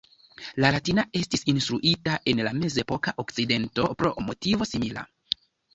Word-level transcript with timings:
La 0.63 0.71
latina 0.75 1.03
estis 1.19 1.45
instruita 1.53 2.17
en 2.33 2.43
la 2.49 2.55
mezepoka 2.63 3.17
Okcidento 3.27 3.89
pro 4.03 4.15
motivo 4.31 4.73
simila. 4.75 5.11